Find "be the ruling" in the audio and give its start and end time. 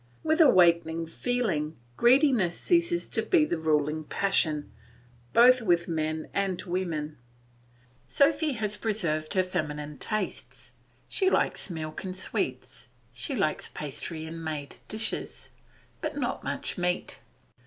3.21-4.03